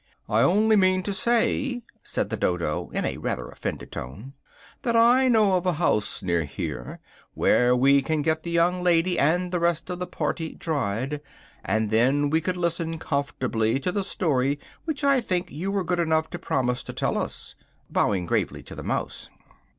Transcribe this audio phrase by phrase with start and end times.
[0.27, 4.33] "I only meant to say," said the Dodo in a rather offended tone,
[4.81, 6.99] "that I know of a house near here,
[7.35, 11.21] where we could get the young lady and the rest of the party dried,
[11.63, 15.99] and then we could listen comfortably to the story which I think you were good
[15.99, 17.53] enough to promise to tell us,"
[17.87, 19.29] bowing gravely to the mouse.